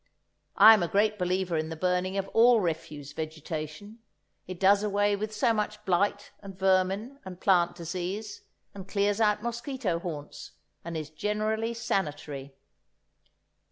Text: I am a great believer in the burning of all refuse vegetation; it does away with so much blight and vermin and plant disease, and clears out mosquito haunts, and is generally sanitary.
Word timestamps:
I 0.57 0.73
am 0.73 0.81
a 0.81 0.87
great 0.87 1.19
believer 1.19 1.55
in 1.57 1.69
the 1.69 1.75
burning 1.75 2.17
of 2.17 2.27
all 2.29 2.59
refuse 2.59 3.13
vegetation; 3.13 3.99
it 4.47 4.59
does 4.59 4.81
away 4.81 5.15
with 5.15 5.31
so 5.31 5.53
much 5.53 5.85
blight 5.85 6.31
and 6.41 6.57
vermin 6.57 7.19
and 7.23 7.39
plant 7.39 7.75
disease, 7.75 8.41
and 8.73 8.87
clears 8.87 9.21
out 9.21 9.43
mosquito 9.43 9.99
haunts, 9.99 10.53
and 10.83 10.97
is 10.97 11.11
generally 11.11 11.75
sanitary. 11.75 12.55